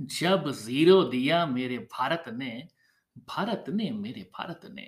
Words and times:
जब 0.00 0.50
ज़ीरो 0.50 1.04
दिया 1.04 1.46
मेरे 1.46 1.78
भारत 1.78 2.24
ने, 2.28 2.68
भारत 3.28 3.64
ने 3.68 3.90
मेरे 3.90 4.30
भारत 4.38 4.60
ने, 4.74 4.82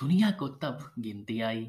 दुनिया 0.00 0.30
को 0.30 0.48
तब 0.48 0.92
गिनती 0.98 1.40
आई। 1.40 1.64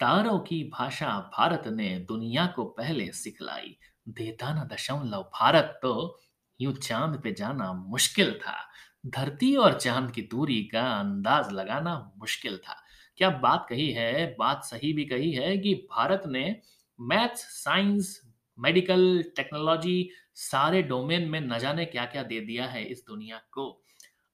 तारों 0.00 0.38
की 0.38 0.64
भाषा 0.64 1.30
भारत 1.38 1.62
ने 1.66 1.98
दुनिया 1.98 2.46
को 2.46 2.64
पहले 2.64 3.12
सिखलाई। 3.12 3.78
देता 4.08 4.54
ना 4.54 4.64
दशमलव 4.64 5.22
भारत 5.22 5.78
तो 5.82 6.20
यूँ 6.60 6.72
चाँद 6.72 7.20
पे 7.20 7.32
जाना 7.32 7.72
मुश्किल 7.72 8.34
था। 8.34 8.56
धरती 9.06 9.56
और 9.56 9.80
चाँद 9.80 10.10
की 10.10 10.22
दूरी 10.22 10.64
का 10.64 10.92
अंदाज़ 11.00 11.50
लगाना 11.50 12.12
मुश्किल 12.18 12.56
था। 12.56 12.76
क्या 13.16 13.30
बात 13.30 13.66
कही 13.70 13.92
है, 13.92 14.36
बात 14.38 14.64
सही 14.64 14.92
भी 14.92 15.04
कही 15.04 15.32
है 15.32 15.58
कि 15.58 15.74
भारत 15.74 16.22
ने 16.26 16.60
मैथ्स, 17.00 17.40
साइंस, 17.40 18.20
मेडिकल, 18.58 19.24
टेक्नोलॉजी 19.36 20.10
सारे 20.40 20.82
डोमेन 20.82 21.28
में 21.28 21.40
न 21.40 21.58
जाने 21.58 21.84
क्या-क्या 21.84 22.22
दे 22.22 22.40
दिया 22.40 22.66
है 22.66 22.84
इस 22.84 23.04
दुनिया 23.06 23.36
को। 23.36 23.82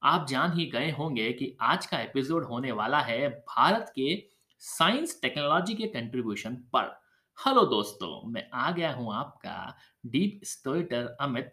आप 0.02 0.26
जान 0.26 0.58
ही 0.58 0.66
गए 0.66 0.90
होंगे 0.90 1.32
कि 1.32 1.56
आज 1.60 1.86
का 1.86 2.00
एपिसोड 2.00 2.44
होने 2.44 2.72
वाला 2.72 3.00
है 3.00 3.28
भारत 3.28 3.92
के 3.96 4.26
साइंस 4.58 5.22
टेक्नोलॉजी 5.22 5.74
के 5.74 5.86
कंट्रीब्यूशन 5.86 6.54
पर। 6.54 7.02
हेलो 7.46 7.66
दोस्तों, 7.66 8.30
मैं 8.30 8.50
आ 8.54 8.70
गया 8.70 8.92
हूँ 8.92 9.14
आपका 9.14 9.76
deep 10.06 10.40
storyteller 10.44 11.16
Amit 11.20 11.50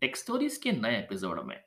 tech 0.00 0.16
stories 0.16 0.56
के 0.56 0.72
नए 0.72 0.98
एपिसोड 0.98 1.40
में। 1.40 1.62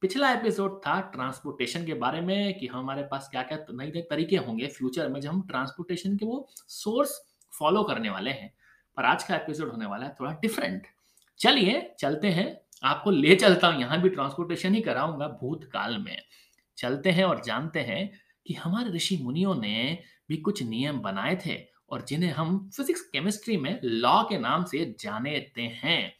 पिछला 0.00 0.32
एपिसोड 0.32 0.80
था 0.86 1.00
ट्रांसपोर्टेशन 1.00 1.86
के 1.86 1.94
बारे 1.94 2.20
में 2.20 2.58
कि 2.58 2.66
हमारे 2.66 3.02
पास 3.02 3.28
क्या-क्या 3.28 3.58
नए-नए 3.70 4.02
तरीके 4.02 4.36
होंगे 4.36 4.66
फ्यूचर 4.66 5.08
में 5.08 5.20
जब 5.20 5.30
हम 5.30 5.46
ट्रांसपोर्टेशन 5.46 6.16
के 6.16 6.26
वो 6.26 6.48
सोर्स 6.52 7.34
फॉलो 7.58 7.82
करने 7.82 8.10
वाले 8.10 8.30
हैं। 8.30 8.54
पर 8.96 9.04
आज 9.04 9.24
का 9.24 9.36
एपिसोड 9.36 9.70
होने 9.70 9.86
वाला 9.86 10.06
है 10.06 10.16
थोड़ा 10.20 10.32
डिफरेंट। 10.32 10.86
चलिए 11.40 11.94
चलते 11.98 12.28
हैं, 12.28 12.60
आपको 12.84 13.10
ले 13.10 13.34
चलता 13.34 13.68
हूँ 13.68 13.80
यहाँ 13.80 14.00
भी 14.00 14.08
ट्रांसपोर्टेशन 14.08 14.74
ही 14.74 14.80
कराऊँगा 14.80 15.28
भूतकाल 15.40 15.98
में। 15.98 16.16
चलते 16.78 17.10
हैं 17.10 17.24
और 17.24 17.42
जानते 17.44 17.80
हैं 17.80 18.10
कि 18.46 18.54
हमारे 18.54 18.90
ऋषि 18.90 19.16
मुनियों 19.16 19.54
ने 19.54 19.98
भी 20.28 20.36
कुछ 20.36 20.62
नियम 20.62 21.00
बनाए 21.00 21.36
थे 21.46 21.56
और 21.90 22.04
जिन्हें 22.04 22.30
हम 22.32 22.58
फिजिक्स 22.76 23.00
केमिस्ट्री 23.02 23.56
में 23.56 23.78
लॉ 23.84 24.22
के 24.22 24.38
नाम 24.38 24.64
से 24.64 24.84
जानेते 25.00 25.62
हैं। 25.82 26.12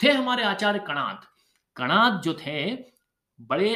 थे 0.00 0.10
हमारे 0.10 0.42
आचार्य 0.42 0.78
कणाद। 0.78 1.26
कणाद 1.76 2.20
जो 2.22 2.34
थे 2.34 2.72
बड़े 3.38 3.74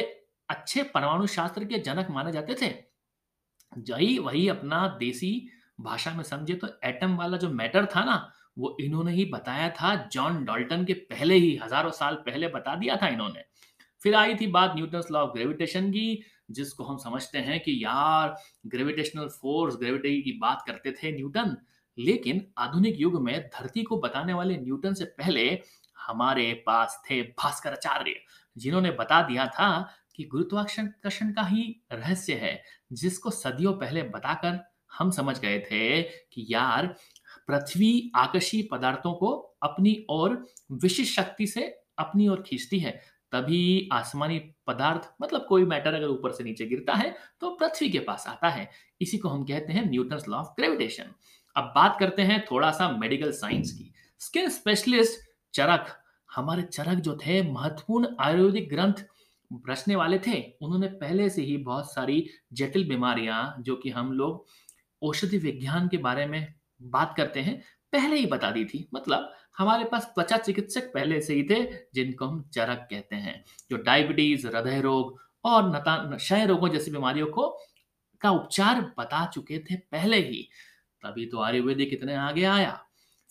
अच्छे 0.49 0.83
परमाणु 0.83 1.27
शास्त्र 1.27 1.65
के 1.65 1.79
जनक 1.79 2.07
माने 2.09 2.31
जाते 2.31 2.55
थे। 2.61 2.73
जही 3.71 4.17
वही 4.19 4.47
अपना 4.47 4.87
देसी 4.99 5.49
भाषा 5.81 6.13
में 6.13 6.23
समझे 6.23 6.53
तो 6.53 6.67
एटम 6.83 7.15
वाला 7.15 7.37
जो 7.37 7.49
मैटर 7.49 7.85
था 7.85 8.03
ना, 8.05 8.31
वो 8.57 8.75
इन्होंने 8.81 9.11
ही 9.11 9.25
बताया 9.25 9.69
था 9.71 9.95
जॉन 10.13 10.43
डाल्टन 10.45 10.85
के 10.85 10.93
पहले 10.93 11.35
ही 11.35 11.55
हज़ारों 11.63 11.91
साल 11.91 12.15
पहले 12.25 12.47
बता 12.47 12.75
दिया 12.75 12.95
था 12.95 13.07
इन्होंने। 13.07 13.43
फिर 14.01 14.15
आई 14.15 14.35
थी 14.35 14.47
बात 14.47 14.73
न्यूटन्स 14.75 15.11
लॉ 15.11 15.19
ऑफ़ 15.19 15.33
ग्रेविटेशन 15.33 15.89
की, 15.91 16.23
जिसको 16.51 16.83
हम 16.83 16.97
समझते 16.97 17.37
हैं 17.39 17.59
कि 17.59 17.79
यार 17.83 18.35
ग्रेविटेशनल 18.67 19.27
फोर्स, 19.31 19.75
ग्रेविटी 19.75 20.21
की 20.21 20.37
बात 20.41 20.63
करते 20.67 20.91
थे 20.93 21.11
न्यूटन। 21.11 21.55
लेकिन 21.97 22.45
आधुनिक 22.57 22.99
युग 22.99 23.21
में 23.23 23.49
धरती 23.49 23.83
को 23.83 23.97
बताने 23.97 24.33
वाले 24.33 24.57
न्यूटन 24.57 24.93
से 24.93 25.05
पहले 25.05 25.47
हमारे 25.97 26.51
पास 26.67 27.01
थे 27.09 27.21
भास्कराचार्य, 27.21 28.13
जिन्होंने 28.57 28.91
बता 28.91 29.21
दिया 29.21 29.45
था 29.47 29.69
कि 30.15 30.23
गुरुत्वाकर्षण 30.23 31.31
का 31.31 31.41
ही 31.41 31.63
रहस्य 31.93 32.33
है, 32.33 32.61
जिसको 32.93 33.31
सदियों 33.31 33.73
पहले 33.73 34.03
बताकर 34.03 34.59
हम 34.91 35.11
समझ 35.11 35.39
गए 35.39 35.59
थे 35.61 36.01
कि 36.01 36.45
यार 36.49 36.95
पृथ्वी 37.47 38.11
आकाशीय 38.15 38.67
पदार्थों 38.71 39.13
को 39.13 39.31
अपनी 39.63 40.05
ओर 40.09 40.47
विशिष्ट 40.71 41.13
शक्ति 41.13 41.47
से 41.47 41.79
अपनी 41.97 42.27
ओर 42.27 42.41
खींचती 42.41 42.79
है। 42.79 43.17
तभी 43.31 43.89
आसमानी 43.93 44.39
पदार्थ 44.67 45.13
मतलब 45.21 45.45
कोई 45.49 45.65
मैटर 45.65 45.93
अगर 45.93 46.07
ऊपर 46.07 46.31
से 46.31 46.43
नीचे 46.43 46.65
गिरता 46.65 46.93
है, 46.93 47.15
तो 47.39 47.49
पृथ्वी 47.49 47.89
के 47.89 47.99
पास 47.99 48.25
आता 48.27 48.49
है। 48.49 48.69
इसी 49.01 49.17
को 49.17 49.29
हम 49.29 49.43
कहते 49.43 49.73
हैं 49.73 49.89
न्यूटन्स 49.89 50.27
लॉ 50.27 50.37
ऑफ़ 50.37 50.47
ग्रेविटेशन। 50.47 51.05
अब 51.55 51.63
बात 51.63 51.97
करते 51.99 52.21
हैं 52.21 52.45
थोड़ा-सा 52.51 52.91
मेडिकल 52.91 53.31
साइंस 53.31 53.71
की। 53.71 53.93
स्किन 54.19 54.49
स्पेशलिस्ट 54.49 55.29
चरक, 55.53 56.03
हमारे 56.35 56.61
चरक 56.61 56.97
जो 56.97 57.15
थे 57.15 57.51
महत्वपूर्ण 57.51 58.07
आयुर्वेदिक 58.19 58.69
ग्रंथ 58.69 58.93
रचने 59.69 59.95
वाले 59.95 60.19
थे। 60.19 60.53
उन्होंने 60.61 60.87
पहले 60.87 61.29
से 61.29 61.41
ही 61.41 61.57
बहुत 61.57 61.93
सारी 61.93 62.29
जटिल 62.53 62.89
बीमारियाँ 62.89 63.55
जो 63.59 63.75
कि 63.75 63.89
हम 63.89 64.13
लोग 64.13 64.45
औषधि 65.03 65.37
विज्ञान 65.37 65.87
के 65.87 65.97
बारे 65.97 66.25
में 66.25 66.53
बात 66.81 67.13
करते 67.17 67.41
हैं, 67.41 67.61
पहले 67.91 68.15
ही 68.17 68.25
बता 68.25 68.51
दी 68.51 68.65
थी। 68.65 68.89
मतलब 68.93 69.33
हमारे 69.57 69.83
पास 69.83 70.05
त्वचा 70.05 70.37
चिकित्सक 70.37 70.93
पहले 70.93 71.21
से 71.21 71.33
ही 71.33 71.43
थे, 71.43 71.63
जिनको 71.93 72.25
हम 72.25 72.49
चरक 72.53 72.87
कहते 72.91 73.15
हैं, 73.15 73.45
जो 73.71 73.77
डायबिटीज़, 73.77 74.47
हृदय 74.47 74.81
रोग 74.81 75.19
और 75.45 75.83
क्षय 76.17 76.45
रोगों 76.45 76.69
जैसी 76.69 76.91
बीमारियों 76.91 77.27
को 77.27 77.57
का 78.21 78.31
उपचार 78.31 78.81
बता 78.99 79.25
चुके 79.25 79.59
थे 79.59 79.75
पहले 79.75 80.17
ही। 80.17 80.49
तभी 81.03 81.25
तो 81.25 81.41
आयुर्वेदिक 81.41 81.93
इतने 81.93 82.15
आगे 82.15 82.43
आया। 82.43 82.83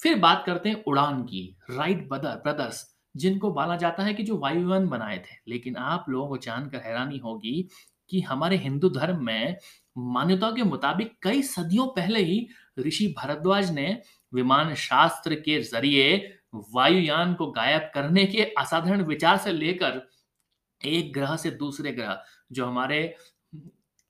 फिर 0.03 0.19
बात 0.19 0.43
करते 0.47 0.69
हैं 0.69 0.85
उड़ान 0.85 1.23
की, 1.23 1.56
राइट 1.71 2.09
ब्रदर 2.09 2.29
ब्रदर्स 2.29 2.97
जिनको 3.17 3.55
माना 3.55 3.77
जाता 3.77 4.03
है 4.03 4.15
कि 4.15 4.23
जो 4.23 4.37
वायुयान 4.39 4.89
बनाए 4.89 5.19
थे। 5.19 5.37
लेकिन 5.49 5.77
आप 5.77 6.05
लोगों 6.09 6.29
को 6.29 6.37
जानकर 6.37 6.79
हैरानी 6.79 7.19
होगी 7.19 7.69
कि 8.11 8.21
हमारे 8.21 8.56
हिंदू 8.56 8.89
धर्म 8.89 9.25
में 9.25 9.56
मान्यताओं 9.97 10.53
के 10.53 10.62
मुताबिक 10.62 11.12
कई 11.23 11.43
सदियों 11.43 11.87
पहले 11.87 12.21
ही 12.21 12.47
ऋषि 12.79 13.07
भारद्वाज 13.19 13.71
ने 13.71 13.87
विमान 14.33 14.75
शास्त्र 14.75 15.34
के 15.34 15.61
ज़रिए 15.62 16.17
वायुयान 16.75 17.34
को 17.34 17.51
गायब 17.51 17.91
करने 17.95 18.25
के 18.27 18.43
असाधारण 18.59 19.03
विचार 19.03 19.37
से 19.37 19.53
लेकर 19.53 20.01
एक 20.81 21.12
ग्रह 21.12 21.37
से 21.37 21.51
दूसरे 21.53 21.93
ग्रह 21.93 22.23
जो 22.53 22.67
हमारे 22.67 22.99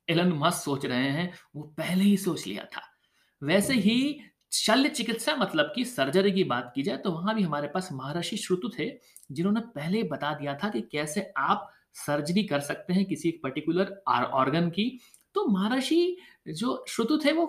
एलन 0.08 0.32
मस्क 0.32 0.62
सोच 0.62 0.84
रहे 0.86 1.08
हैं, 1.08 1.32
वो 1.56 1.62
पहले 1.78 2.04
ही 2.04 2.16
सोच 2.16 2.46
लिया 2.46 2.64
था। 2.66 2.82
वैसे 3.42 3.74
ही 3.74 4.20
शल्य 4.52 4.88
चिकित्सा 4.88 5.34
मतलब 5.36 5.72
कि 5.74 5.84
सर्जरी 5.84 6.32
की 6.32 6.44
बात 6.44 6.72
की 6.74 6.82
जाए 6.82 6.96
तो 6.96 7.10
वहाँ 7.12 7.34
भी 7.34 7.42
हमारे 7.42 7.68
पास 7.68 7.88
महर्षि 7.92 8.36
श्रुतु 8.36 8.68
थे, 8.78 8.90
जिन्होंने 9.32 9.60
पहले 9.74 10.02
बता 10.02 10.32
दिया 10.34 10.54
था 10.54 10.68
कि 10.68 10.80
कैसे 10.92 11.32
आप 11.38 11.70
सर्जरी 11.96 12.42
कर 12.44 12.60
सकते 12.60 12.94
हैं 12.94 13.04
किसी 13.04 13.28
एक 13.28 13.40
पर्टिकुलर 13.42 14.02
ऑर्गन 14.08 14.68
की। 14.70 14.98
तो 15.36 15.46
महर्षि 15.48 16.16
जो 16.50 16.84
श्रुतु 16.88 17.18
थे 17.24 17.32
वो 17.32 17.46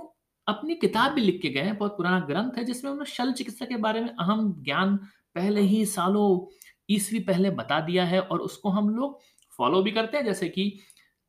अपनी 0.47 0.75
किताब 0.75 1.13
भी 1.13 1.21
लिख 1.21 1.41
के 1.41 1.49
गए 1.49 1.61
हैं, 1.61 1.77
बहुत 1.77 1.97
पुराना 1.97 2.19
ग्रंथ 2.27 2.57
है 2.57 2.63
जिसमें 2.65 2.91
उन्होंने 2.91 3.11
शल्य 3.11 3.33
चिकित्सा 3.33 3.65
के 3.65 3.77
बारे 3.77 4.01
में 4.01 4.09
अहम 4.09 4.53
ज्ञान 4.63 4.95
पहले 5.35 5.61
ही 5.61 5.85
सालों 5.85 6.27
ईसवी 6.89 7.19
पहले 7.21 7.49
बता 7.51 7.79
दिया 7.81 8.05
है 8.05 8.21
और 8.21 8.39
उसको 8.41 8.69
हम 8.69 8.89
लोग 8.89 9.19
फॉलो 9.59 9.81
भी 9.83 9.91
करते 9.91 10.17
हैं। 10.17 10.25
जैसे 10.25 10.49
कि 10.49 10.69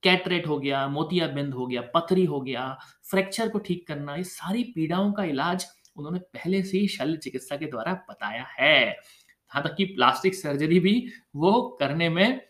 कैटरेट 0.02 0.46
हो 0.48 0.58
गया, 0.58 0.86
मोतियाबिंद 0.88 1.54
हो 1.54 1.66
गया, 1.66 1.82
पथरी 1.94 2.24
हो 2.24 2.40
गया, 2.40 2.66
फ्रैक्चर 3.10 3.48
को 3.48 3.58
ठीक 3.58 3.86
करना, 3.88 4.16
ये 4.16 4.24
सारी 4.24 4.62
पीड़ाओं 4.64 5.12
का 5.12 5.24
इलाज 5.24 5.66
उन्होंने 5.96 6.18
पहले 6.34 6.62
से 6.62 6.78
ही 6.78 6.88
शल्य 6.88 7.16
चिकित्सा 7.16 7.56
के 7.56 7.66
द्वारा 7.66 7.92
बताया 8.10 8.44
है। 8.60 8.74
यहाँ 8.88 9.62
तक 9.64 9.74
कि 9.76 9.84
प्लास्टिक 9.86 10.34
सर्जरी 10.34 10.80
भी 10.80 10.94
वो 11.36 11.52
करने 11.80 12.08
में 12.08 12.40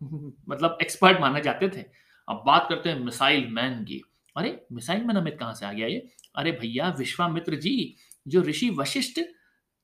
मतलब 0.48 0.78
एक्सपर्ट 0.82 1.20
माने 1.20 1.40
जाते 1.42 1.68
थे। 1.68 1.84
अब 2.28 2.42
बात 2.46 2.66
करते 2.68 2.88
हैं 2.88 3.00
मिसाइल 3.00 3.46
मैन 3.48 3.84
की। 3.84 4.02
अरे! 4.36 4.66
मिसाइल 4.72 5.04
मैन 5.04 5.16
अमित 5.16 5.36
कहाँ 5.40 5.54
से 5.54 5.66
आ 5.66 5.72
गया 5.72 5.86
ये? 5.86 6.08
अरे 6.36 6.52
भैया 6.52 6.88
विश्वामित्र 6.98 7.54
जी, 7.54 7.96
जो 8.28 8.42
ऋषि 8.42 8.70
वशिष्ठ 8.70 9.20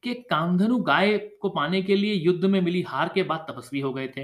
के 0.03 0.15
कामधेनु 0.15 0.79
गाय 0.79 1.19
को 1.19 1.49
पाने 1.49 1.83
के 1.83 1.97
लिए 1.97 2.15
युद्ध 2.15 2.45
में 2.45 2.61
मिली 2.61 2.83
हार 2.83 3.11
के 3.15 3.23
बाद 3.23 3.47
तपस्वी 3.51 3.81
हो 3.81 3.93
गए 3.93 4.09
थे। 4.09 4.23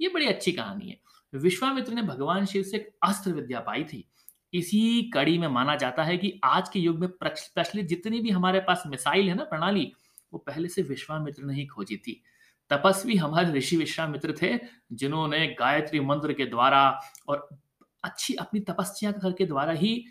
ये 0.00 0.08
बड़ी 0.08 0.26
अच्छी 0.26 0.52
कहानी 0.52 0.88
है। 0.88 1.00
विश्वामित्र 1.34 1.92
ने 1.92 2.02
भगवान 2.02 2.44
शिव 2.44 2.62
से 2.62 2.76
एक 2.76 2.96
अस्त्र 3.02 3.30
विद्या 3.30 3.60
पाई 3.60 3.84
थी। 3.84 4.08
इसी 4.54 5.02
कड़ी 5.02 5.38
में 5.38 5.48
माना 5.48 5.76
जाता 5.76 6.04
है 6.04 6.18
कि 6.18 6.40
आज 6.44 6.68
के 6.68 6.80
युग 6.80 6.98
में 6.98 7.08
प्रच 7.08 7.52
प्रचलित 7.54 7.86
जितनी 7.86 8.20
भी 8.20 8.30
हमारे 8.30 8.60
पास 8.60 8.82
मिसाइल 8.86 9.28
है 9.28 9.34
ना 9.34 9.44
प्रणाली, 9.44 9.92
वो 10.32 10.38
पहले 10.38 10.68
से 10.68 10.82
विश्वामित्र 10.82 11.42
ने 11.44 11.54
ही 11.54 11.66
खोजी 11.66 11.96
थी। 11.96 12.22
तपस्वी 12.70 13.16
हमारे 13.16 13.52
ऋषि 13.52 13.76
विश्वामित्र 13.76 14.34
थे, 14.42 14.58
जिन्होंने 14.92 15.46
गायत्री 15.46 16.00
मंत्र 16.00 16.32
के 16.32 16.46
द्वारा 16.46 17.00
और 17.28 17.48
अच्छी 18.04 18.34
अपनी 18.34 18.60
तपस्या 18.60 19.12
कर 19.12 19.32
के 19.32 19.46
द्वारा 19.46 19.72
ही 19.72 20.04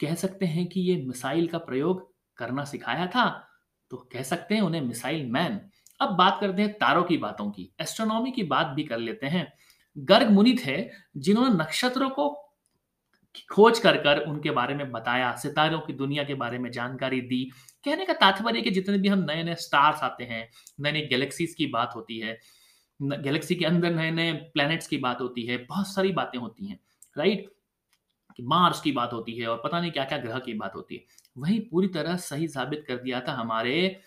कह 0.00 0.14
सकते 0.14 0.46
हैं 0.46 0.66
कि 0.66 0.80
ये 0.80 1.06
मिसाइल 1.06 1.46
का 1.46 1.58
प्रयोग 1.58 2.14
करना 2.36 2.64
सिखाया 2.64 3.06
था। 3.06 3.48
तो 3.90 3.96
कह 3.96 4.22
सकते 4.22 4.54
हैं 4.54 4.62
उन्हें 4.62 4.80
मिसाइल 4.80 5.26
मैन। 5.26 5.60
अब 6.00 6.08
बात 6.08 6.38
करते 6.40 6.62
हैं 6.62 6.72
तारों 6.72 7.04
की 7.04 7.16
बातों 7.16 7.50
की, 7.50 7.74
एस्ट्रोनॉमी 7.80 8.30
की 8.30 8.42
बात 8.42 8.66
भी 8.66 8.84
कर 8.84 8.98
लेते 8.98 9.26
हैं। 9.26 9.52
गर्ग 9.98 10.30
मुनि 10.30 10.56
थे, 10.66 10.90
जिन्होंने 11.16 11.54
नक्षत्रों 11.54 12.10
को 12.10 12.41
खोज 13.52 13.78
कर 13.78 13.96
कर 13.96 14.18
उनके 14.18 14.50
बारे 14.50 14.74
में 14.74 14.92
बताया, 14.92 15.36
सितारों 15.36 15.80
की 15.80 15.92
दुनिया 15.92 16.24
के 16.24 16.34
बारे 16.34 16.58
में 16.58 16.70
जानकारी 16.70 17.20
दी। 17.20 17.50
कहने 17.84 18.06
का 18.06 18.12
तात्पर्य 18.12 18.62
कि 18.62 18.70
जितने 18.70 18.98
भी 18.98 19.08
हम 19.08 19.18
नए-नए 19.18 19.54
स्टार्स 19.54 20.00
आते 20.02 20.24
हैं, 20.24 20.50
नई-नई 20.80 21.00
गैलेक्सीज़ 21.00 21.56
की 21.56 21.66
बात 21.66 21.92
होती 21.96 22.18
है, 22.18 22.40
गैलेक्सी 23.02 23.54
के 23.54 23.64
अंदर 23.64 23.94
नए-नए 23.94 24.32
प्लैनेट्स 24.32 24.86
की 24.86 24.96
बात 24.96 25.20
होती 25.20 25.42
है, 25.42 25.56
बहुत 25.56 25.86
सारी 25.86 26.12
बातें 26.12 26.38
होती 26.38 26.66
हैं, 26.66 26.80
राइट? 27.18 27.52
कि 28.36 28.42
मार्स 28.42 28.80
की 28.80 28.92
बात 28.92 29.12
होती 29.12 29.32
है 29.32 29.48
और 29.48 29.60
पता 29.64 29.80
नहीं 29.80 29.92
क्या-क्या 29.92 30.18
ग्रह 30.18 30.38
की 30.38 30.54
बात 30.54 30.74
होती 30.74 30.94
है। 30.94 31.04
वही 31.38 31.58
पूरी 31.58 31.88
तरह 31.88 32.16
सही 32.16 32.48
साबित 32.48 32.84
कर 32.88 32.96
दिया 32.96 33.20
था 33.20 33.32
हमारे 33.32 34.00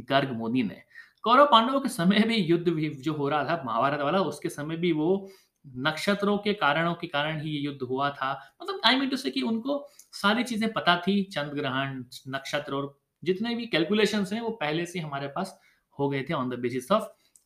गर्ग 0.00 0.32
मुनि 0.32 0.62
ने। 0.62 0.82
कौरव 1.22 1.46
पांडवों 1.46 1.80
के 1.80 1.88
समय 1.88 2.20
भी 2.20 2.36
युद्ध 2.36 2.68
भी 2.68 2.90
जो 2.90 3.12
हो 3.12 3.28
रहा 3.28 3.44
था 3.44 3.62
महाभारत 3.66 4.00
वाला 4.00 4.20
उसके 4.20 4.48
समय 4.48 4.76
भी 4.76 4.92
वो 4.92 5.30
नक्षत्रों 5.66 6.36
के 6.38 6.52
कारणों 6.54 6.94
के 6.94 7.06
कारण 7.06 7.40
ही 7.40 7.50
ये 7.50 7.60
युद्ध 7.60 7.82
हुआ 7.82 8.10
था। 8.10 8.32
मतलब 8.62 8.80
आई 8.84 8.96
मीन 8.96 9.08
टू 9.08 9.16
से 9.16 9.30
कि 9.30 9.42
उनको 9.42 9.88
सारी 10.12 10.44
चीज़ें 10.44 10.72
पता 10.72 10.96
थी, 10.96 11.22
चंद्र 11.22 11.54
ग्रहण, 11.54 12.04
नक्षत्र 12.28 12.74
और 12.74 12.98
जितने 13.22 13.54
भी 13.54 13.66
कैलकुलेशन 13.66 14.26
हैं, 14.32 14.40
वो 14.40 14.50
पहले 14.50 14.86
से 14.86 14.98
हमारे 14.98 15.28
पास 15.28 15.58
हो 15.98 16.08
गए 16.08 16.22
थे 16.22 16.34
on 16.34 16.50
the 16.50 16.58
basis 16.58 16.90
of 16.92 17.04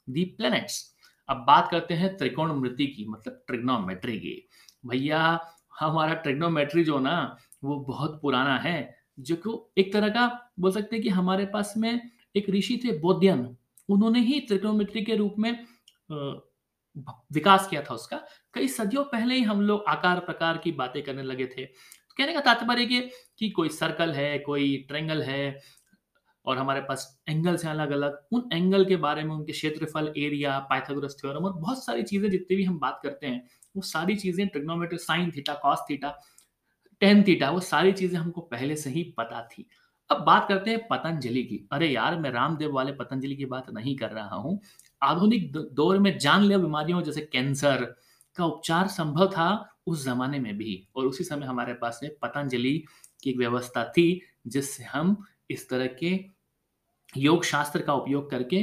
the 0.08 0.24
planets 0.24 0.94
अब 1.28 1.36
बात 1.36 1.68
करते 1.70 1.94
हैं 1.94 2.16
त्रिकोणमिति 2.16 2.86
की 2.86 3.04
मतलब 3.08 3.42
ट्रिग्नोमेट्री 3.46 4.18
की। 4.18 4.48
भैया, 4.86 5.40
हमारा 5.80 6.14
ट्रिग्नोमेट्री 6.14 6.84
जो 6.84 6.98
ना, 6.98 7.36
वो 7.64 7.76
बहुत 7.78 8.18
पुराना 8.22 8.56
है, 8.58 8.94
जो 9.20 9.36
को 9.36 9.72
एक 9.78 9.92
तरह 9.92 10.08
का 10.08 10.26
बोल 10.60 10.72
सकते 10.72 10.96
हैं 10.96 11.02
कि 11.02 11.08
हमारे 11.08 11.44
पास 11.46 11.74
में 11.76 12.10
एक 12.36 12.50
ऋषि 12.50 12.80
थे, 12.84 12.98
बौद्धियन। 12.98 13.56
उन्होंने 13.88 14.20
ही 14.20 14.40
त्रिकोणमिति 14.40 15.02
के 15.02 15.16
रूप 15.16 15.34
में 15.38 15.52
विकास 17.32 17.66
किया 17.68 17.82
था 17.82 17.94
उसका। 17.94 18.16
कई 18.54 18.68
सदियों 18.68 19.04
पहले 19.04 19.34
ही 19.34 19.42
हम 19.42 19.60
लोग 19.62 19.84
आकार 19.88 20.20
प्रकार 20.20 20.58
की 20.58 20.72
बातें 20.72 21.02
करने 21.02 21.22
लगे 21.22 21.46
थे। 21.46 21.64
तो 21.64 22.14
कहने 22.16 22.32
का 22.32 22.40
तात्पर्य 22.40 22.86
कि, 22.86 23.00
कि 23.38 23.50
कोई 23.50 23.68
सर्कल 23.68 24.12
है 24.12 24.38
कोई 24.38 24.76
ट्रेंगल 24.88 25.22
है 25.22 25.60
और 26.46 26.58
हमारे 26.58 26.80
पास 26.80 27.06
एंगल्स 27.28 27.64
हैं 27.64 27.70
अलग 27.72 27.90
अलग 27.90 28.18
उन 28.32 28.48
एंगल 28.52 28.84
के 28.84 28.96
बारे 28.96 29.22
में 29.24 29.34
उनके 29.34 29.52
क्षेत्रफल 29.52 30.12
एरिया 30.18 30.58
पाइथागोरस 30.70 31.16
थ्योरम 31.20 31.44
और 31.44 31.52
बहुत 31.52 31.84
सारी 31.84 32.02
चीज़ें 32.02 32.30
जितनी 32.30 32.56
भी 32.56 32.64
हम 32.64 32.78
बात 32.78 33.00
करते 33.02 33.26
हैं 33.26 33.42
वो 33.76 33.82
सारी 33.82 34.16
चीज़ें 34.16 34.46
trigonometry 34.48 34.98
sine 34.98 35.30
theta 35.30 35.54
cos 35.54 35.84
theta 35.90 36.10
tan 37.02 37.22
theta 37.22 37.50
वो 37.50 37.60
सारी 37.60 37.92
चीज़ें 37.92 38.18
हमको 38.18 38.40
पहले 38.40 38.76
से 38.76 38.90
ही 38.90 39.02
पता 39.18 39.42
थी। 39.52 39.66
अब 40.10 40.24
बात 40.24 40.46
करते 40.48 40.70
हैं 40.70 40.86
पतंजलि 40.88 41.42
की। 41.42 41.68
अरे 41.72 41.88
यार 41.88 42.18
मैं 42.20 42.30
रामदेव 42.30 42.72
वाले 42.74 42.92
पतंजलि 42.92 43.36
की 43.36 43.44
बात 43.46 43.70
नहीं 43.70 43.96
कर 43.96 44.10
रहा 44.10 44.36
हूँ। 44.36 44.60
आधुनिक 45.02 45.52
दौर 45.52 45.98
में 45.98 46.16
जानलेवा 46.18 46.62
बीमारियों 46.62 47.02
जैसे 47.02 47.20
कैंसर 47.22 47.84
का 48.38 48.44
उपचार 48.44 48.88
संभव 48.88 49.26
था 49.26 49.48
उस 49.86 50.04
जमाने 50.04 50.38
में 50.38 50.56
भी। 50.58 50.86
और 50.96 51.06
उसी 51.06 51.24
समय 51.24 51.46
हमारे 51.46 51.74
पास 51.74 52.00
में 52.02 52.10
पतंजलि 52.22 52.72
की 53.22 53.30
एक 53.30 53.36
व्यवस्था 53.38 53.84
थी, 53.88 54.20
जिससे 54.46 54.84
हम 54.84 55.16
इस 55.50 55.68
तरह 55.68 55.86
के 56.00 56.18
योग 57.12 57.44
शास्त्र 57.44 57.80
का 57.82 57.94
उपयोग 57.94 58.30
करके 58.30 58.62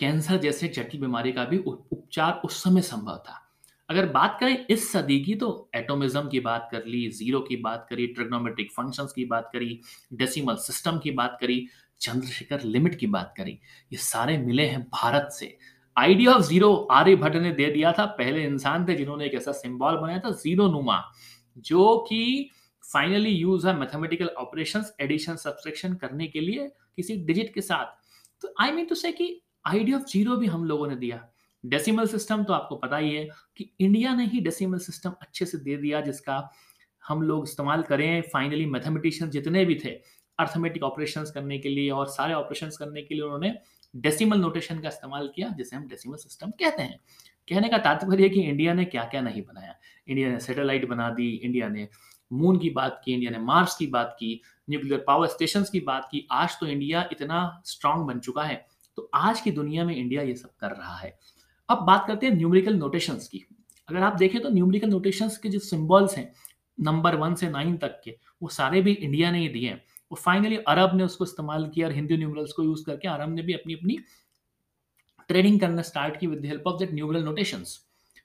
कैंसर 0.00 0.36
जैसे 0.36 0.68
जटिल 0.68 1.00
बीमारी 1.00 1.32
का 1.32 1.44
भी 1.44 1.58
उपचार 1.58 2.40
उस 2.44 2.62
समय 2.62 2.80
संभव 2.82 3.16
था। 3.18 3.44
अगर 3.88 4.06
बात 4.06 4.36
करें 4.40 4.66
इस 4.66 4.90
सदी 4.92 5.18
की 5.20 5.34
तो 5.34 5.48
एटोमिज्म 5.76 6.28
की 6.28 6.40
बात 6.40 6.68
कर 6.72 6.84
ली 6.86 7.08
ज़ीरो 7.10 7.40
की 7.40 7.56
बात 7.56 7.86
करी, 7.90 8.06
ट्रिग्नोमेट्रिक 8.06 8.72
फ़ंक्शंस 8.72 9.12
की 9.12 9.24
बात 9.24 9.50
करी, 9.52 9.80
डेसिमल 10.12 10.56
सिस्टम 10.56 10.98
की 10.98 11.10
बात 11.10 11.38
करी, 11.40 11.66
चंद्रशेखर 12.00 12.62
लिमिट 12.62 12.98
की 12.98 13.06
बात 13.06 13.34
करी, 13.36 13.58
ये 13.92 13.98
सारे 13.98 14.36
मिले 14.38 14.66
हैं 14.66 14.82
भारत 14.84 15.28
से। 15.32 15.56
आइडिया 15.98 16.32
ऑफ़ 16.32 16.42
ज़ीरो 16.42 16.72
आर्यभट्ट 16.92 17.36
ने 17.36 17.50
दे 17.52 17.66
दिया 17.70 17.92
था, 17.92 18.04
पहले 18.06 18.42
इंसान 18.44 18.86
थे 18.88 18.94
जिन्होंने 18.94 19.24
एक 19.26 19.34
ऐसा 19.34 19.52
सिंबल 19.54 19.96
बनाया 19.96 20.18
था 20.24 20.30
ज़ीरो 20.32 20.66
नुमा 20.70 21.02
जो 21.66 21.96
कि 22.08 22.50
फाइनली 22.84 23.30
यूज़ 23.30 23.66
है 23.68 23.76
मैथमेटिकल 23.78 24.26
ऑपरेशन 24.38 24.84
एडिशन 25.00 25.36
सब्सट्रैक्शन 25.36 25.94
करने 25.96 26.26
के 26.26 26.40
लिए 26.40 26.68
किसी 26.96 27.16
डिजिट 27.24 27.52
के 27.54 27.60
साथ। 27.60 27.86
तो 28.42 28.52
आई 28.60 28.72
मीन 28.72 28.86
टू 28.86 28.94
से 28.94 29.08
आइडिया 29.64 29.96
ऑफ़ 29.96 30.04
ज़ीरो 30.08 30.36
भी 30.36 30.46
हम 30.46 30.64
लोगों 30.64 30.86
ने 30.88 30.96
दिया। 30.96 31.20
डेसिमल 31.64 32.06
सिस्टम 32.06 32.42
तो 32.44 32.52
आपको 32.52 32.76
पता 32.76 32.96
ही 32.96 33.14
है 33.14 33.24
कि 33.56 33.70
इंडिया 33.80 34.14
ने 34.14 34.26
ही 34.26 34.40
डेसिमल 34.40 34.78
सिस्टम 34.80 35.14
अच्छे 35.22 35.46
से 35.46 35.58
दे 35.58 35.76
दिया, 35.76 36.00
जिसका 36.02 36.50
हम 37.04 37.22
लोग 37.22 37.48
इस्तेमाल 37.48 37.82
करें 37.82 38.22
फाइनली 38.32 38.66
मैथमेटिशियन 38.68 39.30
जितने 39.30 39.64
भी 39.64 39.74
थे 39.84 39.90
अर्थमेटिक 40.38 40.82
ऑपरेशन 40.84 41.24
करने 41.34 41.58
के 41.58 41.68
लिए 41.68 41.90
और 41.90 42.06
सारे 42.08 42.34
ऑपरेशन 42.34 42.70
करने 42.78 43.02
के 43.02 43.14
लिए 43.14 43.24
उन्होंने 43.24 43.52
डेसिमल 43.96 44.38
नोटेशन 44.38 44.80
का 44.80 44.88
इस्तेमाल 44.88 45.30
किया, 45.34 45.48
जिसे 45.48 45.76
हम 45.76 45.86
डेसिमल 45.88 46.16
सिस्टम 46.16 46.50
कहते 46.50 46.82
हैं। 46.82 46.98
कहने 47.48 47.68
का 47.68 47.78
तात्पर्य 47.78 48.28
कि 48.28 48.40
इंडिया 48.40 48.72
ने 48.74 48.84
क्या 48.84 49.04
क्या 49.04 49.20
नहीं 49.20 49.42
बनाया। 49.42 49.74
इंडिया 50.08 50.28
ने 50.28 50.40
सैटेलाइट 50.40 50.88
बना 50.88 51.10
दी 51.10 51.28
इंडिया 51.28 51.68
ने 51.68 51.88
मून 52.32 52.58
की 52.58 52.70
बात 52.70 53.00
की 53.04 53.12
इंडिया 53.12 53.30
ने 53.30 53.38
मार्स 53.38 53.76
की 53.76 53.86
बात 53.86 54.16
की 54.20 54.40
न्यूक्लियर 54.70 55.04
पावर 55.06 55.26
स्टेशन 55.26 55.62
की 55.62 55.80
बात 55.80 56.08
की। 56.10 56.26
आज 56.30 56.58
तो 56.60 56.66
इंडिया 56.66 57.08
इतना 57.12 57.62
स्ट्रांग 57.64 58.06
बन 58.06 58.18
चुका 58.18 58.42
है। 58.42 58.66
तो 58.96 59.10
आज 59.14 59.40
की 59.40 59.50
दुनिया 59.50 59.84
में 59.84 59.96
इंडिया 59.96 60.22
ये 60.22 60.34
सब 60.34 60.50
कर 60.60 60.70
रहा 60.70 60.96
है। 60.96 61.18
अब 61.68 61.78
बात 61.78 62.04
करते 62.06 62.26
हैं 62.26 62.34
न्यूमेरिकल 62.34 62.74
नोटेशंस 62.74 63.28
की। 63.28 63.44
अगर 63.88 63.98
आप 63.98 64.16
देखें 64.16 64.40
तो 64.40 64.48
न्यूमेरिकल 64.48 64.88
नोटेशंस 64.88 65.38
के 65.38 65.48
जो 65.48 65.58
सिंबल्स 65.58 66.16
हैं 66.16 66.32
नंबर 66.80 67.14
वन 67.14 67.34
से 67.34 67.48
नाइन 67.50 67.76
तक 67.76 68.00
के, 68.04 68.16
वो 68.42 68.48
सारे 68.48 68.82
भी 68.82 68.92
इंडिया 68.92 69.30
ने 69.30 69.38
ही 69.38 69.48
दिए 69.48 69.68
हैं। 69.68 69.82
वो 70.10 70.16
फाइनली 70.16 70.56
अरब 70.56 70.96
ने 70.96 71.04
उसको 71.04 71.24
इस्तेमाल 71.24 71.68
किया 71.68 71.86
और 71.86 71.92
हिंदी 71.92 72.16
न्यूमरल्स 72.16 72.52
को 72.52 72.62
यूज़ 72.62 72.84
करके 72.84 73.08
अरब 73.08 73.34
ने 73.34 73.42
भी 73.42 73.52
अपनी 73.52 73.74
अपनी 73.74 73.98
ट्रेडिंग 75.28 75.60
करना 75.60 75.82
स्टार्ट 75.82 76.20
की 76.20 76.26
with 76.26 76.46
help 76.46 76.66
of 76.66 76.78
that 76.78 76.94
numeral 76.94 77.24
notations 77.24 77.84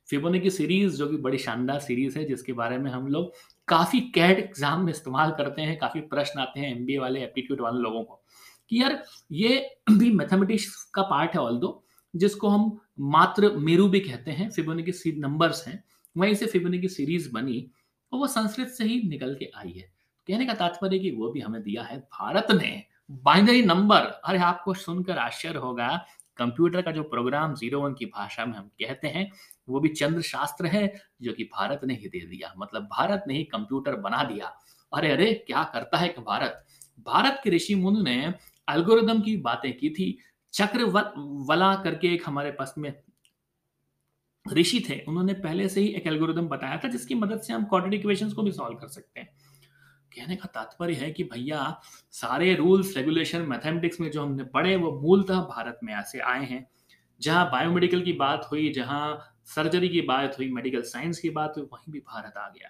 Fibonacci 0.39 0.49
series 0.49 0.95
जो 0.97 1.07
कि 1.07 1.17
बड़ी 1.17 1.37
शानदार 1.37 1.79
सीरीज़ 1.79 2.19
है, 2.19 2.25
जिसके 2.25 2.53
बारे 2.53 2.77
में 2.77 2.91
हम 2.91 3.07
लोग 3.07 3.33
काफ़ी 3.67 3.99
कैट 3.99 4.39
एग्ज़ाम 4.39 4.81
में 4.81 4.91
इस्तेमाल 4.93 5.31
करते 5.31 5.61
हैं, 5.61 5.77
काफ़ी 5.77 6.01
प्रश्न 6.01 6.39
आते 6.39 6.59
हैं 6.59 6.75
एमबीए 6.75 6.97
वाले 6.97 7.23
एप्टीट्यूड 7.23 7.61
वाले 7.61 7.79
लोगों 7.79 8.03
को। 8.03 8.23
कि 8.69 8.81
यार, 8.81 9.03
ये 9.31 9.77
भी 9.91 10.11
मैथमेटिक्स 10.11 10.83
का 10.93 11.01
पार्ट 11.01 11.31
है 11.31 11.39
ऑल 11.39 11.57
दो 11.57 11.79
जिसको 12.15 12.47
हम 12.47 12.79
मात्र 12.99 13.51
मेरू 13.57 13.87
भी 13.87 13.99
कहते 13.99 14.31
हैं 14.31 14.49
फिबोने 14.49 14.83
की 14.83 15.19
नंबर्स 15.19 15.67
हैं, 15.67 15.83
वहीं 16.17 16.35
से 16.35 16.45
फिबोने 16.45 16.79
की 16.79 16.87
सीरीज़ 16.87 17.31
बनी, 17.31 17.71
और 18.11 18.19
वो 18.19 18.27
संस्कृत 18.27 18.67
से 18.67 18.83
ही 18.83 19.01
निकल 19.09 19.35
के 19.35 19.51
आई 19.55 19.71
है। 19.71 19.91
कहने 20.27 20.45
का 20.45 20.53
तात्पर्य 20.53 20.99
कि 20.99 21.11
वो 21.11 21.31
भी 21.31 21.39
हमें 21.39 21.63
दिया 21.63 21.83
है 21.83 21.99
भारत 21.99 22.47
ने। 22.51 22.83
Binary 23.11 23.61
number. 23.61 24.01
अरे, 24.01 24.39
आपको 24.39 24.73
सुनकर 24.73 25.17
आश्चर्य 25.17 25.59
होगा। 25.59 26.05
कंप्यूटर 26.37 26.81
का 26.81 26.91
जो 26.91 27.03
प्रोग्राम 27.03 27.55
ज़ीरो 27.55 27.81
वन 27.81 27.93
की 27.93 28.05
भाषा 28.05 28.45
में 28.45 28.53
हम 28.53 28.67
कहते 28.67 29.07
हैं, 29.07 29.31
वो 29.69 29.79
भी 29.79 29.89
चंद्र 29.89 30.21
शास्त्र 30.21 30.65
है, 30.65 31.01
जो 31.21 31.33
कि 31.33 31.43
भारत 31.43 31.81
ने 31.83 31.93
ही 31.93 32.07
दे 32.07 32.19
दिया। 32.19 32.53
मतलब 32.57 32.83
भारत 32.83 33.23
ने 33.27 33.33
ही 33.33 33.43
कंप्यूटर 33.43 33.95
बना 33.95 34.23
दिया। 34.23 34.57
अरे 34.93 35.11
अरे, 35.11 35.33
क्या 35.33 35.63
करता 35.63 35.97
है 35.97 36.15
भारत? 36.19 36.65
भारत 36.99 37.41
के 37.43 37.49
ऋषि 37.49 37.75
मुनि 37.75 38.01
ने 38.01 38.33
एल्गोरिदम 38.69 39.21
की 39.21 39.37
बातें 39.37 39.77
की 39.77 39.89
थी। 39.89 40.17
चक्र 40.53 40.83
वला 41.19 41.75
करके 41.75 42.13
एक 42.13 42.23
हमारे 42.25 42.51
पास 42.51 42.75
में 42.77 43.03
ऋषि 44.53 44.85
थे। 44.89 45.01
उन्होंने 45.07 45.33
पहले 45.33 45.69
से 45.69 45.81
ही 45.81 45.87
एक 45.87 46.07
एल्गोरिदम 46.07 46.47
बताया 46.47 46.77
था, 46.77 46.87
जिसकी 46.87 47.15
मदद 47.15 47.41
से 47.41 47.53
हम 47.53 47.63
क्वाड्रेटिक 47.63 47.99
इक्वेशंस 47.99 48.33
को 48.33 48.43
भी 48.43 48.51
सॉल्व 48.51 48.77
कर 48.77 48.87
सकते 48.87 49.19
हैं। 49.19 49.29
कहने 50.15 50.35
का 50.35 50.45
तात्पर्य 50.45 50.93
है 50.93 51.11
कि 51.11 51.23
भैया, 51.23 51.81
सारे 52.11 52.55
रूल्स, 52.55 52.97
रेगुलेशन, 52.97 53.41
मैथमेटिक्स 53.41 53.99
में 53.99 54.11
जो 54.11 54.23
हमने 54.23 54.43
पढ़े, 54.43 54.75
वो 54.75 54.99
मूलतः 55.01 55.35
भारत 55.35 55.79
में 55.83 55.93
ऐसे 55.93 56.19
आए 56.19 56.45
हैं। 56.45 56.69
जहाँ 57.21 57.51
बायोमेडिकल 57.51 58.01
की 58.01 58.13
बात 58.13 58.47
हुई, 58.51 58.69
जहाँ 58.69 59.35
सर्जरी 59.45 59.89
की 59.89 60.01
बात 60.01 60.35
हुई, 60.37 60.51
मेडिकल 60.51 60.81
साइंस 60.81 61.19
की 61.19 61.29
बात 61.29 61.53
हुई, 61.57 61.65
वहीं 61.65 61.93
भी 61.93 61.99
भारत 61.99 62.37
आ 62.37 62.49
गया। 62.49 62.69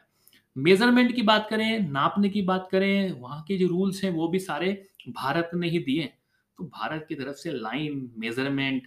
मेज़रमेंट 0.58 1.16
की 1.16 1.22
बात 1.22 1.48
करें, 1.50 1.92
नापने 1.92 2.30
की 2.30 2.42
बात 2.42 2.70
करें, 2.72 3.12
वहाँ 3.12 3.44
के 3.48 3.58
जो 3.58 3.68
रूल्स 3.68 4.04
हैं, 4.04 4.12
वो 4.12 4.28
भी 4.28 4.40
सारे 4.40 4.90
भारत 5.10 5.50
ने 5.54 5.70
ही 5.70 5.80
दिए। 5.80 6.14
तो 6.58 6.64
भारत 6.64 7.06
की 7.10 7.16
तरफ़ 7.16 7.36
से 7.36 7.52
लाइन, 7.52 8.12
मेज़रमेंट, 8.18 8.84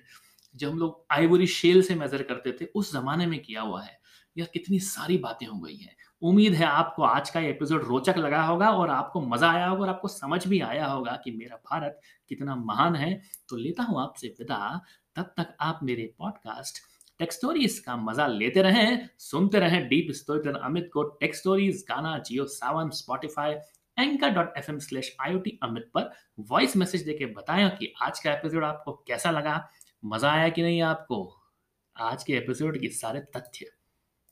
जब 0.56 0.70
हम 0.70 0.78
लोग 0.78 1.06
आइवरी 1.10 1.46
शेल 1.46 1.82
से 1.82 1.94
मेजर 1.94 2.22
करते 2.22 2.52
थे, 2.52 2.64
उस 2.74 2.92
जमाने 2.92 3.26
में 3.26 3.42
किया 3.42 3.60
हुआ 3.60 3.82
है। 3.82 4.00
यह 4.38 4.44
कितनी 4.44 4.78
सारी 4.78 5.18
बातें 5.18 5.46
हो 5.46 5.58
गई 5.60 5.76
हैं। 5.76 5.96
उम्मीद 6.22 6.54
है 6.54 6.64
आपको 6.64 7.02
आज 7.02 7.30
का 7.30 7.40
एपिसोड 7.40 7.82
रोचक 7.84 8.16
लगा 8.18 8.42
होगा 8.42 8.70
और 8.70 8.90
आपको 8.90 9.20
मज़ा 9.20 9.50
आया 9.50 9.66
होगा 9.66 9.82
और 9.82 9.88
आपको 9.88 10.08
समझ 10.08 10.46
भी 10.48 10.60
आया 10.60 10.86
होगा 10.86 11.16
कि 11.24 11.30
मेरा 11.30 11.56
भारत 11.70 12.00
कितना 12.28 12.56
महान 12.56 12.96
है। 12.96 13.12
तो 13.48 13.56
लेता 13.56 13.82
हूँ 13.82 14.00
आपसे 14.02 14.28
विदा। 14.38 14.80
तब 15.16 15.34
तक 15.36 15.54
आप 15.60 15.80
मेरे 15.82 16.12
पॉडकास्ट 16.18 16.82
टेक्स्टोरीज 17.18 17.78
का 17.78 17.96
मज़ा 17.96 18.26
लेते 18.26 18.62
रहें, 18.62 19.08
सुनते 19.18 19.58
रहें 19.58 19.88
डीप 19.88 20.10
स्टोरी 20.10 20.58
अमित 20.60 20.90
को। 20.92 21.02
टेक्स्टोरीज 21.20 21.84
गाना 21.88 22.18
Jio 22.18 22.44
Saavn 22.46 22.90
Spotify 22.90 23.54
anchor 23.98 24.30
dot 24.30 24.56
F 24.58 24.70
M 24.70 24.78
slash 24.78 25.16
I 25.20 25.58
Amit 25.62 25.90
पर 25.94 26.12
वॉइस 26.50 26.76
मैसेज 26.76 27.04
देके 27.04 27.26
बताएँ 27.26 27.70
कि 27.70 27.92
आज 28.02 28.20
का 28.20 28.32
एपिसोड 28.32 28.64
आपको 28.64 28.92
कैसा 29.08 29.30
लगा, 29.30 29.68
मज़ा 30.04 30.32
आया 30.32 30.48
कि 30.48 30.62
नहीं 30.62 30.82
आपको? 30.82 31.36
आज 31.96 32.24
के 32.24 32.32
एपिसोड 32.32 32.80
के 32.80 32.88
सारे 32.88 33.20
तथ्य। 33.20 33.72